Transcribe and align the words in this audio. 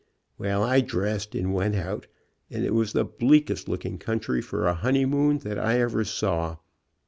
Well, 0.39 0.63
I 0.63 0.81
dressed 0.81 1.35
and 1.35 1.53
went 1.53 1.75
out, 1.75 2.07
and 2.49 2.65
it 2.65 2.73
was 2.73 2.93
the 2.93 3.05
bleakest 3.05 3.67
look 3.69 3.85
ing 3.85 3.99
country 3.99 4.41
for 4.41 4.65
a 4.65 4.73
honeymoon 4.73 5.37
that 5.43 5.59
I 5.59 5.79
ever 5.79 6.03
saw. 6.05 6.57